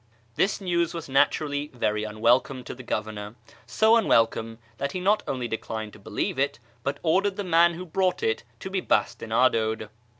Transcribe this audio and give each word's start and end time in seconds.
This 0.35 0.59
news 0.59 0.95
was 0.95 1.07
naturally 1.07 1.67
very 1.75 2.05
unwelcome 2.05 2.63
to 2.63 2.73
the 2.73 2.81
Governor— 2.81 3.35
so 3.67 3.95
unwelcome 3.95 4.57
that 4.77 4.93
he 4.93 4.99
not 4.99 5.21
only 5.27 5.47
declined 5.47 5.93
to 5.93 5.99
believe 5.99 6.39
it, 6.39 6.57
but 6.81 6.97
ordered 7.03 7.35
the 7.35 7.43
man 7.43 7.75
who 7.75 7.85
brought 7.85 8.23
it 8.23 8.41
to 8.61 8.71
be 8.71 8.81
bastinadoed. 8.81 9.89